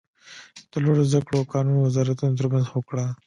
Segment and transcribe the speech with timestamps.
[0.71, 3.05] د لوړو ذده کړو او کانونو وزارتونو تر مینځ هوکړه